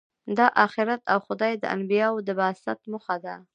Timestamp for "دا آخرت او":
0.37-1.19